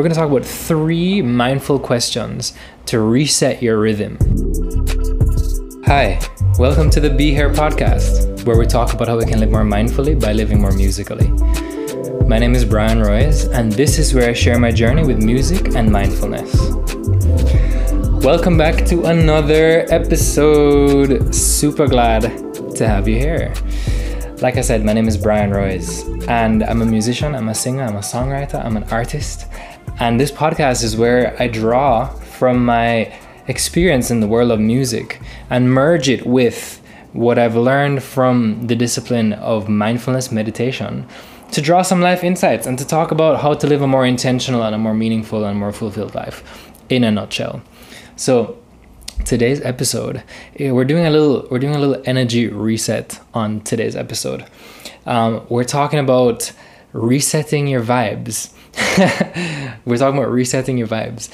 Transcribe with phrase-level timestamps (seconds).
[0.00, 2.54] we're going to talk about three mindful questions
[2.86, 4.16] to reset your rhythm.
[5.84, 6.18] Hi,
[6.58, 9.60] welcome to the Be Here podcast, where we talk about how we can live more
[9.60, 11.28] mindfully by living more musically.
[12.26, 15.74] My name is Bryan Royes, and this is where I share my journey with music
[15.74, 16.50] and mindfulness.
[18.24, 21.34] Welcome back to another episode.
[21.34, 22.22] Super glad
[22.74, 23.52] to have you here.
[24.40, 27.82] Like I said, my name is Bryan Royes, and I'm a musician, I'm a singer,
[27.82, 29.44] I'm a songwriter, I'm an artist.
[29.98, 33.12] And this podcast is where I draw from my
[33.48, 36.80] experience in the world of music and merge it with
[37.12, 41.06] what I've learned from the discipline of mindfulness meditation
[41.52, 44.62] to draw some life insights and to talk about how to live a more intentional
[44.62, 47.60] and a more meaningful and more fulfilled life in a nutshell.
[48.16, 48.56] So,
[49.24, 50.22] today's episode
[50.58, 54.46] eh, we're doing a little we're doing a little energy reset on today's episode
[55.04, 56.50] um, we're talking about
[56.94, 58.54] resetting your vibes
[59.84, 61.30] we're talking about resetting your vibes.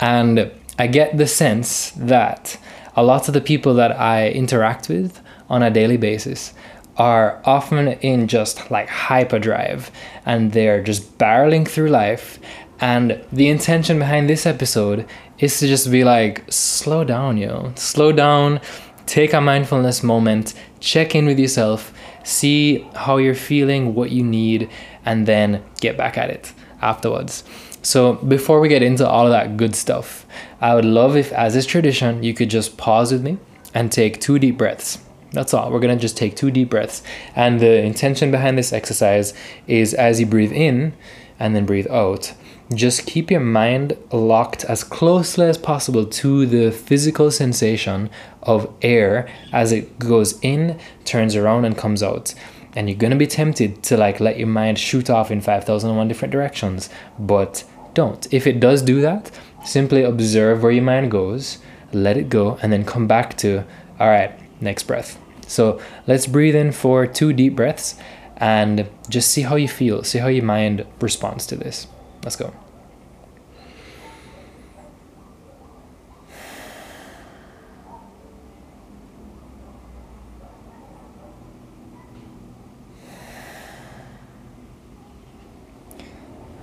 [0.00, 2.56] And i get the sense that
[2.94, 6.54] a lot of the people that i interact with on a daily basis
[6.96, 9.90] are often in just like hyperdrive
[10.26, 12.38] and they're just barreling through life.
[12.80, 15.06] And the intention behind this episode
[15.38, 17.72] is to just be like, slow down, yo.
[17.76, 18.60] Slow down,
[19.06, 21.92] take a mindfulness moment, check in with yourself,
[22.24, 24.68] see how you're feeling, what you need,
[25.04, 27.44] and then get back at it afterwards.
[27.82, 30.26] So, before we get into all of that good stuff,
[30.60, 33.38] I would love if, as is tradition, you could just pause with me
[33.72, 34.98] and take two deep breaths.
[35.32, 35.70] That's all.
[35.70, 37.02] We're going to just take two deep breaths.
[37.36, 39.34] And the intention behind this exercise
[39.66, 40.94] is as you breathe in
[41.38, 42.32] and then breathe out,
[42.74, 48.10] just keep your mind locked as closely as possible to the physical sensation
[48.42, 52.34] of air as it goes in, turns around, and comes out.
[52.78, 56.30] And you're gonna be tempted to like let your mind shoot off in 5001 different
[56.30, 58.32] directions, but don't.
[58.32, 59.32] If it does do that,
[59.64, 61.58] simply observe where your mind goes,
[61.92, 63.64] let it go, and then come back to,
[63.98, 65.18] all right, next breath.
[65.48, 67.96] So let's breathe in for two deep breaths
[68.36, 71.88] and just see how you feel, see how your mind responds to this.
[72.22, 72.54] Let's go.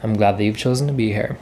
[0.04, 1.38] I'm glad that you've chosen to be here.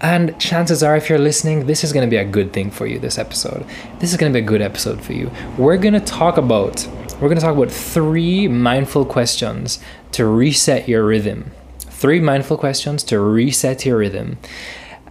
[0.00, 2.86] And chances are, if you're listening, this is going to be a good thing for
[2.86, 3.64] you this episode.
[3.98, 5.30] This is going to be a good episode for you.
[5.56, 9.80] We're going to talk about we're going to talk about three mindful questions
[10.12, 11.50] to reset your rhythm.
[11.78, 14.36] Three mindful questions to reset your rhythm.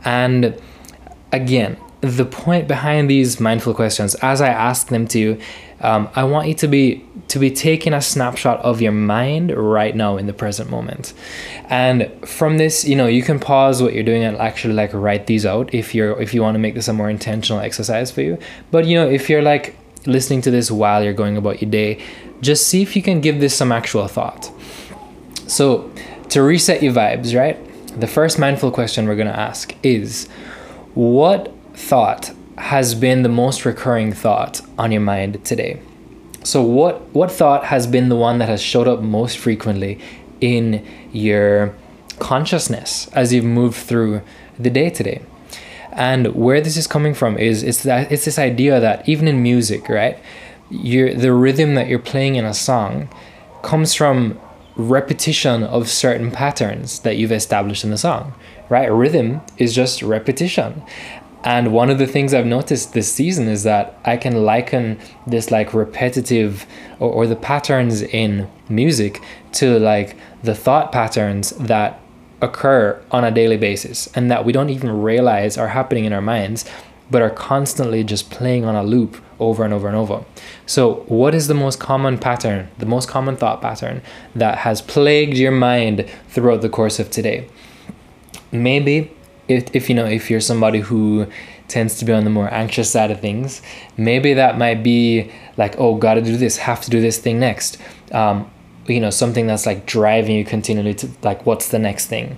[0.04, 0.62] And
[1.32, 5.40] again, the point behind these mindful questions, as I ask them to you,
[5.82, 9.96] um, I want you to be to be taking a snapshot of your mind right
[9.96, 11.14] now in the present moment.
[11.70, 15.28] And from this, you know, you can pause what you're doing and actually like write
[15.28, 18.22] these out if you're if you want to make this a more intentional exercise for
[18.22, 18.38] you.
[18.72, 22.02] But you know, if you're like listening to this while you're going about your day,
[22.42, 24.52] just see if you can give this some actual thought.
[25.48, 25.92] So,
[26.30, 27.60] to reset your vibes, right?
[28.00, 30.28] The first mindful question we're going to ask is
[30.96, 35.82] what thought has been the most recurring thought on your mind today?
[36.44, 40.00] So what what thought has been the one that has showed up most frequently
[40.42, 41.76] in your
[42.20, 44.22] consciousness as you've moved through
[44.58, 45.22] the day today?
[45.92, 49.42] And where this is coming from is it's that it's this idea that even in
[49.42, 50.20] music, right?
[50.70, 53.10] you the rhythm that you're playing in a song
[53.62, 54.40] comes from
[54.76, 58.34] repetition of certain patterns that you've established in the song,
[58.68, 58.88] right?
[58.88, 60.84] Rhythm is just repetition.
[61.46, 65.52] And one of the things I've noticed this season is that I can liken this
[65.52, 66.66] like repetitive
[67.00, 69.22] or, or the patterns in music
[69.54, 72.00] to like the thought patterns that
[72.42, 76.22] occur on a daily basis and that we don't even realize are happening in our
[76.22, 76.66] minds,
[77.12, 80.26] but are constantly just playing on a loop over and over and over.
[80.66, 84.02] So, what is the most common pattern, the most common thought pattern
[84.34, 87.48] that has plagued your mind throughout the course of today?
[88.52, 89.15] Maybe
[89.48, 91.28] if, if you know if you're somebody who
[91.68, 93.62] tends to be on the more anxious side of things
[93.98, 97.78] maybe that might be like oh gotta do this have to do this thing next.
[98.12, 98.50] Um,
[98.88, 102.38] you know something that's like driving you continually to like what's the next thing?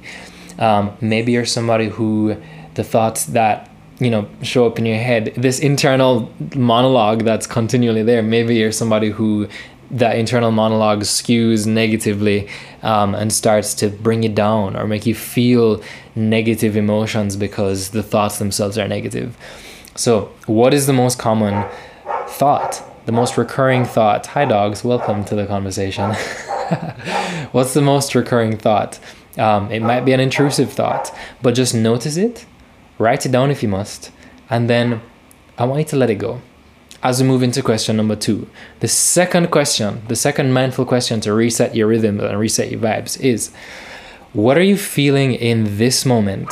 [0.59, 2.37] Um, maybe you're somebody who
[2.75, 8.03] the thoughts that you know show up in your head this internal monologue that's continually
[8.03, 9.47] there maybe you're somebody who
[9.91, 12.49] that internal monologue skews negatively
[12.83, 15.81] um, and starts to bring you down or make you feel
[16.15, 19.37] negative emotions because the thoughts themselves are negative.
[19.95, 21.67] So, what is the most common
[22.27, 22.83] thought?
[23.05, 24.27] The most recurring thought?
[24.27, 26.13] Hi, dogs, welcome to the conversation.
[27.51, 28.99] What's the most recurring thought
[29.37, 32.45] Um, it might be an intrusive thought, but just notice it,
[32.97, 34.11] write it down if you must,
[34.49, 35.01] and then
[35.57, 36.41] I want you to let it go.
[37.03, 38.47] As we move into question number two,
[38.79, 43.19] the second question, the second mindful question to reset your rhythm and reset your vibes
[43.19, 43.51] is
[44.33, 46.49] what are you feeling in this moment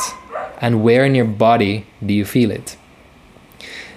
[0.60, 2.76] and where in your body do you feel it?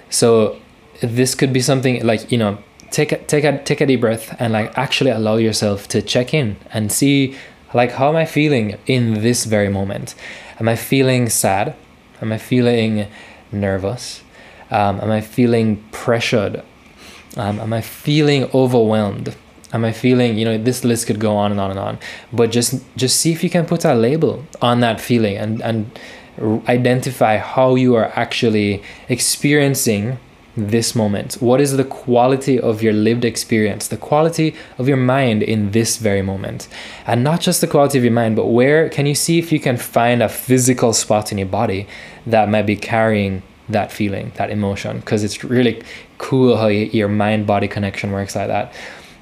[0.10, 0.60] So
[1.02, 2.58] this could be something like, you know,
[2.90, 6.34] take a, take a take a deep breath and like actually allow yourself to check
[6.34, 7.36] in and see
[7.74, 10.16] like how am I feeling in this very moment?
[10.60, 11.76] Am I feeling sad?
[12.22, 13.08] Am I feeling
[13.52, 14.24] nervous?
[14.72, 16.64] Um, am I feeling pressured?
[17.38, 19.36] Um, am I feeling overwhelmed?
[19.72, 22.00] Am I feeling, you know, this list could go on and on and on,
[22.34, 26.00] but just just see if you can put a label on that feeling and and
[26.68, 30.18] identify how you are actually experiencing
[30.56, 31.36] this moment?
[31.36, 35.98] What is the quality of your lived experience, the quality of your mind in this
[35.98, 36.68] very moment?
[37.06, 39.60] And not just the quality of your mind, but where can you see if you
[39.60, 41.88] can find a physical spot in your body
[42.26, 45.00] that might be carrying that feeling, that emotion?
[45.00, 45.82] Because it's really
[46.18, 48.74] cool how your mind body connection works like that.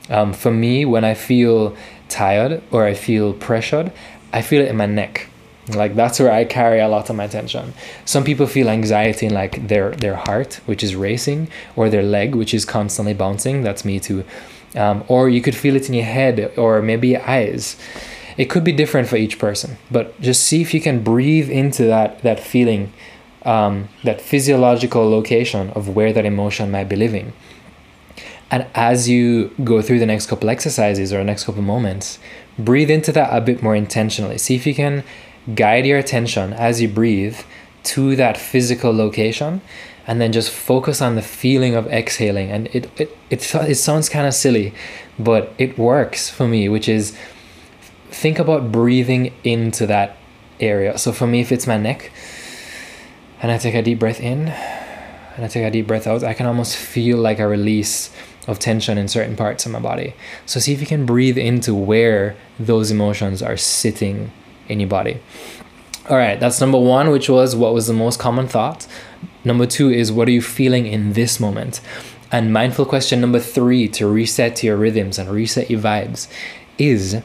[0.09, 1.75] Um, for me, when I feel
[2.09, 3.91] tired or I feel pressured,
[4.31, 5.29] I feel it in my neck
[5.75, 7.73] like that's where i carry a lot of my tension
[8.05, 12.35] some people feel anxiety in like their their heart which is racing or their leg
[12.35, 14.23] which is constantly bouncing that's me too
[14.75, 17.75] um, or you could feel it in your head or maybe your eyes
[18.38, 21.83] it could be different for each person but just see if you can breathe into
[21.83, 22.94] that that feeling
[23.47, 27.33] um, that physiological location of where that emotion might be living.
[28.51, 32.19] And as you go through the next couple exercises or next couple moments
[32.59, 34.38] breathe into that a bit more intentionally.
[34.38, 35.03] See if you can
[35.55, 37.38] guide your attention as you breathe
[37.83, 39.61] to that physical location
[40.05, 42.51] and then just focus on the feeling of exhaling.
[42.51, 44.73] And it it it, it sounds kind of silly
[45.17, 47.17] but it works for me which is
[48.09, 50.17] think about breathing into that
[50.59, 50.97] area.
[50.97, 52.11] So for me if it's my neck
[53.41, 56.33] and I take a deep breath in and I take a deep breath out I
[56.33, 58.11] can almost feel like a release
[58.47, 60.13] of tension in certain parts of my body
[60.45, 64.31] so see if you can breathe into where those emotions are sitting
[64.69, 65.19] in your body.
[66.09, 68.87] All right, that's number one, which was what was the most common thought.
[69.43, 71.81] Number two is what are you feeling in this moment?
[72.31, 76.27] And mindful question number three to reset your rhythms and reset your vibes
[76.77, 77.21] is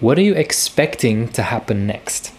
[0.00, 2.32] what are you expecting to happen next?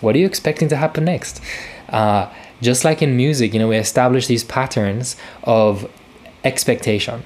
[0.00, 1.40] What are you expecting to happen next?
[1.88, 5.90] Uh, just like in music, you know, we establish these patterns of
[6.44, 7.22] expectation.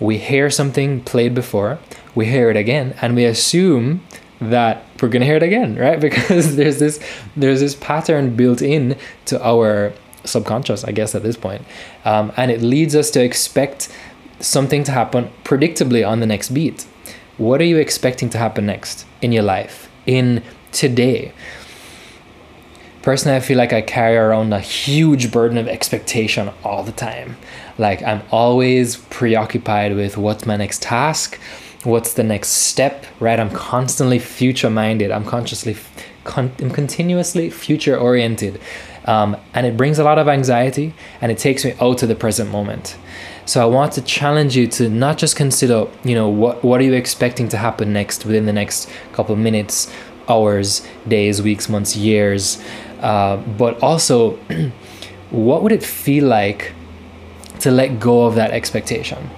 [0.00, 1.78] We hear something played before,
[2.14, 4.02] we hear it again, and we assume
[4.40, 6.00] that we're gonna hear it again, right?
[6.00, 7.00] Because there's this
[7.36, 8.96] there's this pattern built in
[9.26, 9.92] to our
[10.24, 11.62] subconscious, I guess, at this point.
[12.04, 13.88] Um, and it leads us to expect
[14.40, 16.86] something to happen predictably on the next beat.
[17.38, 21.32] What are you expecting to happen next in your life, in today?
[23.02, 27.36] Personally, I feel like I carry around a huge burden of expectation all the time.
[27.78, 31.38] Like I'm always preoccupied with what's my next task,
[31.84, 33.38] what's the next step right?
[33.38, 35.76] I'm constantly future minded i'm consciously
[36.24, 38.60] con- i'm continuously future oriented
[39.06, 40.92] um, and it brings a lot of anxiety
[41.22, 42.98] and it takes me out to the present moment.
[43.46, 46.84] So i want to challenge you to not just consider you know what what are
[46.84, 49.90] you expecting to happen next within the next couple of minutes
[50.28, 52.62] hours days weeks months years
[53.00, 54.36] uh, but also
[55.30, 56.72] what would it feel like
[57.60, 59.30] to let go of that expectation?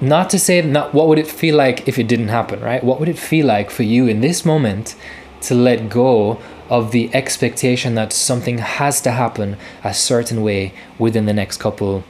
[0.00, 2.82] Not to say not what would it feel like if it didn't happen right?
[2.82, 4.96] What would it feel like for you in this moment
[5.42, 11.26] to let go of the expectation that something has to happen a certain way within
[11.26, 12.04] the next couple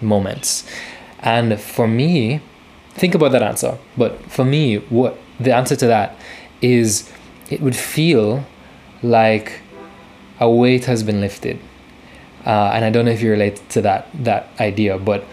[0.00, 0.66] moments?
[1.20, 2.40] And for me
[2.90, 3.78] think about that answer.
[3.96, 6.18] But for me what the answer to that
[6.62, 7.10] is
[7.50, 8.46] it would feel
[9.02, 9.60] like
[10.40, 11.58] a weight has been lifted.
[12.44, 15.24] Uh, and i don't know if you relate to that that idea but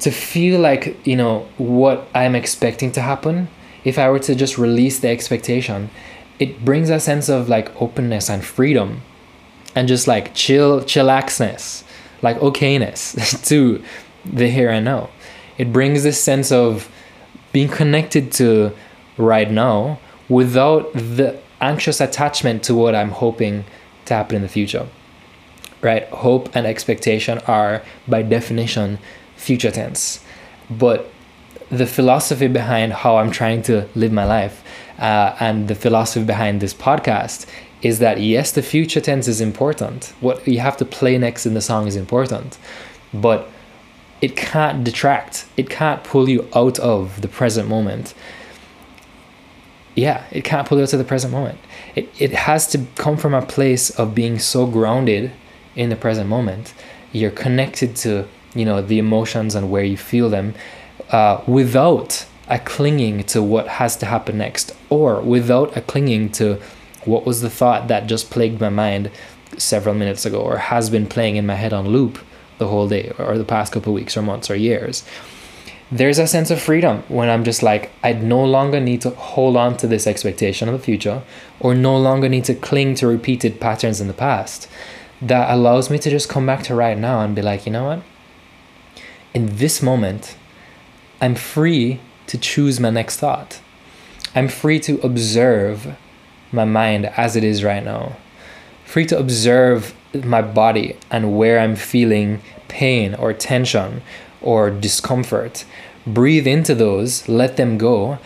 [0.00, 3.48] to feel like you know what i'm expecting to happen
[3.84, 5.90] if i were to just release the expectation
[6.38, 9.02] it brings a sense of like openness and freedom
[9.74, 11.84] and just like chill chillaxness
[12.22, 13.82] like okayness to
[14.24, 15.10] the here and now.
[15.58, 16.90] It brings this sense of
[17.52, 18.72] being connected to
[19.18, 19.98] right now
[20.28, 23.64] without the anxious attachment to what i'm hoping
[24.12, 24.86] to happen in the future
[25.82, 28.98] right hope and expectation are by definition
[29.36, 30.24] future tense.
[30.70, 31.10] But
[31.68, 34.62] the philosophy behind how I'm trying to live my life
[34.98, 37.46] uh, and the philosophy behind this podcast
[37.82, 40.12] is that yes, the future tense is important.
[40.20, 42.58] What you have to play next in the song is important,
[43.12, 43.48] but
[44.20, 48.14] it can't detract, it can't pull you out of the present moment.
[49.94, 51.58] Yeah, it can't pull you to the present moment.
[51.94, 55.32] It, it has to come from a place of being so grounded
[55.76, 56.74] in the present moment.
[57.12, 60.54] You're connected to, you know, the emotions and where you feel them
[61.10, 66.60] uh, without a clinging to what has to happen next or without a clinging to
[67.04, 69.10] what was the thought that just plagued my mind
[69.58, 72.18] several minutes ago or has been playing in my head on loop
[72.58, 75.04] the whole day or the past couple weeks or months or years
[75.92, 79.58] there's a sense of freedom when I'm just like, I no longer need to hold
[79.58, 81.22] on to this expectation of the future
[81.60, 84.68] or no longer need to cling to repeated patterns in the past.
[85.20, 87.84] That allows me to just come back to right now and be like, you know
[87.84, 88.02] what?
[89.34, 90.34] In this moment,
[91.20, 93.60] I'm free to choose my next thought.
[94.34, 95.94] I'm free to observe
[96.52, 98.16] my mind as it is right now.
[98.86, 99.94] Free to observe
[100.24, 104.00] my body and where I'm feeling pain or tension
[104.42, 105.64] or discomfort.
[106.06, 108.18] Breathe into those let them go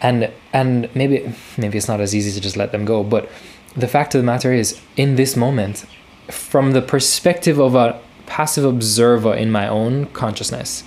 [0.00, 3.30] and and maybe maybe it's not as easy to just let them go but
[3.76, 5.86] the fact of the matter is in this moment
[6.28, 10.82] from the perspective of a passive observer in my own consciousness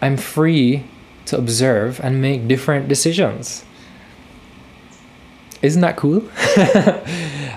[0.00, 0.82] i'm free
[1.26, 3.64] to observe and make different decisions.
[5.60, 6.22] Isn't that cool?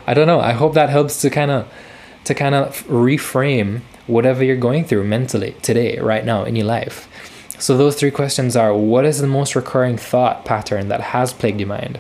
[0.08, 0.40] I don't know.
[0.40, 1.72] I hope that helps to kind of
[2.26, 7.08] to kind of reframe whatever you're going through mentally today, right now in your life.
[7.60, 11.60] So, those three questions are what is the most recurring thought pattern that has plagued
[11.60, 12.00] your mind?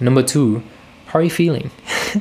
[0.00, 0.62] Number two,
[1.06, 1.70] how are you feeling?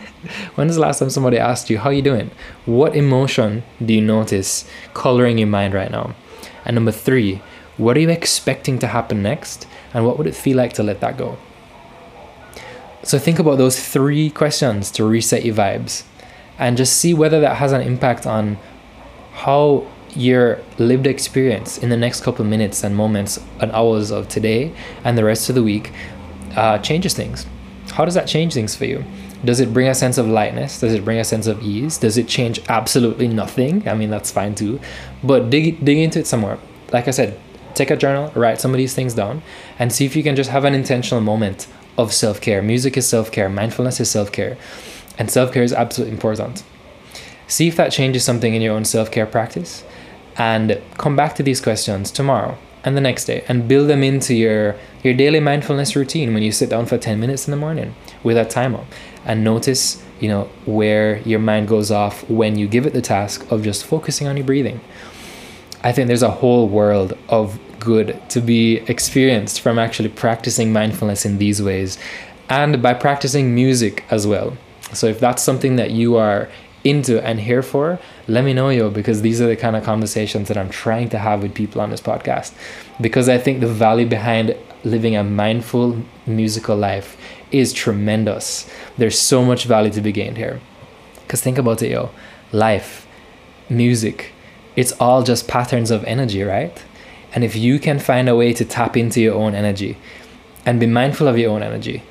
[0.55, 2.31] when is the last time somebody asked you, How are you doing?
[2.65, 6.15] What emotion do you notice coloring your mind right now?
[6.63, 7.41] And number three,
[7.75, 9.67] what are you expecting to happen next?
[9.93, 11.37] And what would it feel like to let that go?
[13.03, 16.03] So, think about those three questions to reset your vibes
[16.59, 18.57] and just see whether that has an impact on
[19.37, 24.73] how your lived experience in the next couple minutes and moments and hours of today
[25.03, 25.91] and the rest of the week
[26.55, 27.45] uh, changes things.
[27.91, 29.03] How does that change things for you?
[29.45, 30.79] Does it bring a sense of lightness?
[30.79, 31.99] Does it bring a sense of ease?
[31.99, 33.87] Does it change absolutely nothing?
[33.87, 34.79] I mean, that's fine too.
[35.23, 36.57] But dig, dig into it somewhere.
[36.91, 37.39] Like I said,
[37.75, 39.43] take a journal, write some of these things down,
[39.77, 42.63] and see if you can just have an intentional moment of self care.
[42.63, 44.57] Music is self care, mindfulness is self care,
[45.19, 46.63] and self care is absolutely important.
[47.47, 49.83] See if that changes something in your own self care practice
[50.37, 54.33] and come back to these questions tomorrow and the next day and build them into
[54.33, 57.95] your, your daily mindfulness routine when you sit down for 10 minutes in the morning
[58.23, 58.85] with a timer
[59.25, 63.49] and notice you know where your mind goes off when you give it the task
[63.51, 64.79] of just focusing on your breathing.
[65.83, 71.25] I think there's a whole world of good to be experienced from actually practicing mindfulness
[71.25, 71.97] in these ways
[72.49, 74.57] and by practicing music as well.
[74.93, 76.49] So if that's something that you are
[76.83, 80.47] into and here for, let me know, yo, because these are the kind of conversations
[80.47, 82.53] that I'm trying to have with people on this podcast.
[83.01, 87.17] Because I think the value behind living a mindful musical life
[87.51, 88.69] is tremendous.
[88.97, 90.59] There's so much value to be gained here.
[91.21, 92.11] Because think about it, yo,
[92.51, 93.07] life,
[93.69, 94.31] music,
[94.75, 96.83] it's all just patterns of energy, right?
[97.33, 99.97] And if you can find a way to tap into your own energy
[100.65, 102.03] and be mindful of your own energy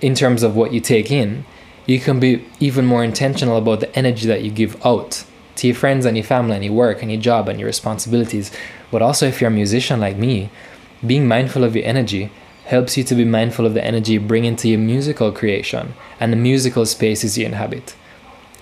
[0.00, 1.44] in terms of what you take in,
[1.88, 5.24] you can be even more intentional about the energy that you give out
[5.56, 8.52] to your friends and your family and your work and your job and your responsibilities.
[8.90, 10.50] But also, if you're a musician like me,
[11.04, 12.30] being mindful of your energy
[12.66, 16.30] helps you to be mindful of the energy you bring into your musical creation and
[16.30, 17.96] the musical spaces you inhabit.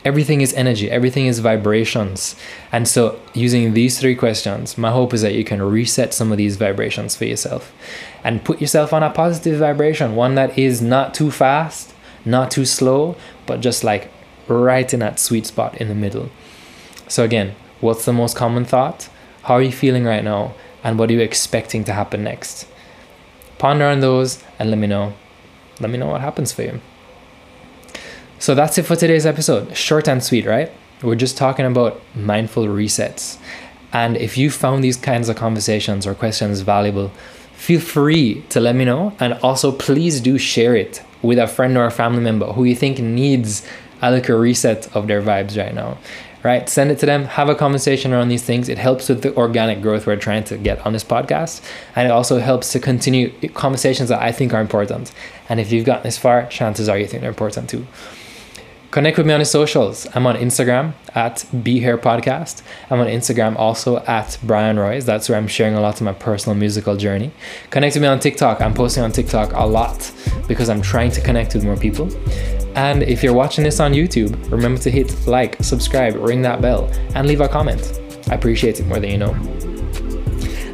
[0.05, 2.37] Everything is energy, everything is vibrations.
[2.71, 6.39] And so, using these three questions, my hope is that you can reset some of
[6.39, 7.75] these vibrations for yourself
[8.23, 11.93] and put yourself on a positive vibration, one that is not too fast
[12.27, 13.17] not too slow,
[13.47, 14.11] but just like
[14.49, 16.29] right in that sweet spot in the middle.
[17.09, 19.09] So, again, what's the most common thought?
[19.45, 20.55] How are you feeling right now?
[20.83, 22.67] And what are you expecting to happen next?
[23.59, 25.15] Ponder on those and let me know.
[25.81, 26.81] Let me know what happens for you.
[28.39, 29.77] So, that's it for today's episode.
[29.77, 30.71] Short and sweet, right?
[31.03, 33.39] We're just talking about mindful resets.
[33.93, 37.13] And if you found these kinds of conversations or questions valuable,
[37.55, 39.15] feel free to let me know.
[39.21, 42.77] And also, please do share it with a friend or a family member who you
[42.77, 43.67] think needs
[44.03, 45.99] a little reset of their vibes right now
[46.47, 46.69] right?
[46.69, 48.69] Send it to them have a conversation around these things.
[48.69, 51.61] It helps with the organic growth we're trying to get on this podcast.
[51.97, 55.13] And it also helps to continue conversations that i think are important.
[55.49, 57.85] And if you've gotten this far chances are you think they're important too
[58.93, 60.07] Connect with me on the socials.
[60.15, 62.63] I'm on Instagram at Be Here Podcast.
[62.89, 65.05] I'm on Instagram also at Bryan Royes.
[65.05, 67.33] That's where I'm sharing a lot of my personal musical journey.
[67.71, 68.61] Connect with me on TikTok.
[68.61, 70.13] I'm posting on TikTok a lot
[70.49, 72.11] because I'm trying to connect with more people.
[72.77, 76.91] And if you're watching this on YouTube, remember to hit like, subscribe, ring that bell,
[77.15, 78.01] and leave a comment.
[78.31, 79.35] I appreciate it more than you know.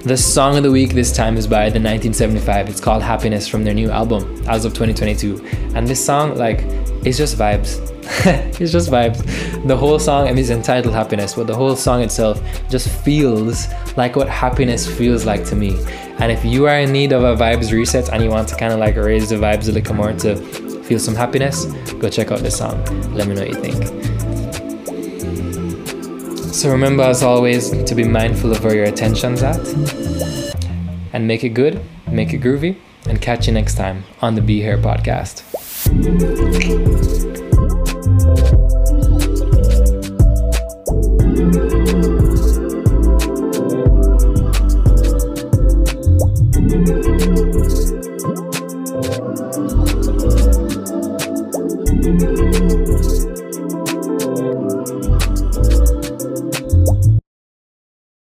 [0.00, 2.68] The song of the week this time is by the 1975.
[2.68, 5.44] It's called Happiness from their new album as of 2022.
[5.74, 6.60] And this song, like,
[7.06, 7.91] is just vibes.
[8.24, 9.22] it's just vibes.
[9.66, 13.68] The whole song, I mean, it's entitled Happiness, but the whole song itself just feels
[13.96, 15.78] like what happiness feels like to me.
[16.18, 18.72] And if you are in need of a vibes reset and you want to kind
[18.72, 20.36] of like raise the vibes a little more to
[20.84, 21.66] feel some happiness,
[22.00, 22.82] go check out this song.
[23.14, 23.86] Let me know what you think.
[26.52, 29.58] So remember, as always, to be mindful of where your attention's at
[31.12, 32.76] and make it good, make it groovy,
[33.08, 35.42] and catch you next time on the Be Here podcast.